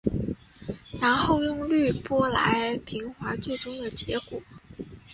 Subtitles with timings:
[0.99, 4.41] 然后用滤波来平滑最终结果。